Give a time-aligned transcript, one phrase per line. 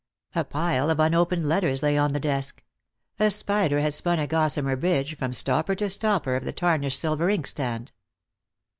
[0.33, 2.63] A pile of unopened letters lay on the desk:
[3.19, 6.99] a spider had spun a gos samer bridge from stopper to stopper of the tarnished
[6.99, 7.91] silver inkstand.